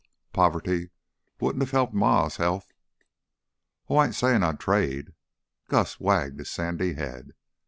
"Poverty 0.33 0.89
wouldn't 1.39 1.61
have 1.61 1.69
helped 1.69 1.93
Ma's 1.93 2.37
health" 2.37 2.71
"Oh, 3.87 3.97
I 3.97 4.05
ain't 4.05 4.15
sayin' 4.15 4.41
I'd 4.41 4.59
trade!" 4.59 5.13
Gus 5.67 5.99
wagged 5.99 6.39
his 6.39 6.49
sandy 6.49 6.93
head. 6.93 7.33